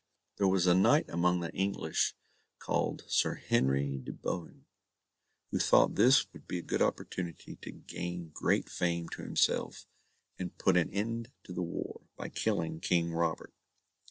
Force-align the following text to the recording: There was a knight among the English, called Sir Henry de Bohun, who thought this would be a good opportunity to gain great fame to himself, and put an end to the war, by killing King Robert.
There 0.37 0.47
was 0.47 0.65
a 0.65 0.73
knight 0.73 1.07
among 1.09 1.41
the 1.41 1.53
English, 1.53 2.15
called 2.57 3.03
Sir 3.07 3.35
Henry 3.35 3.99
de 3.99 4.11
Bohun, 4.11 4.65
who 5.51 5.59
thought 5.59 5.93
this 5.93 6.25
would 6.33 6.47
be 6.47 6.57
a 6.57 6.63
good 6.63 6.81
opportunity 6.81 7.57
to 7.57 7.71
gain 7.71 8.31
great 8.33 8.67
fame 8.67 9.09
to 9.09 9.21
himself, 9.21 9.85
and 10.39 10.57
put 10.57 10.75
an 10.75 10.89
end 10.91 11.29
to 11.43 11.53
the 11.53 11.61
war, 11.61 12.01
by 12.17 12.29
killing 12.29 12.79
King 12.79 13.13
Robert. 13.13 13.53